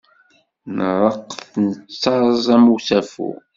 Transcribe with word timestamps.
Nreqq 0.77 1.31
nettaẓ 1.63 2.45
am 2.55 2.65
usafu. 2.75 3.27